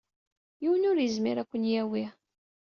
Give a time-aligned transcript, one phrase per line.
[0.61, 2.05] Yiwen ur yezmir ad ken-yawi.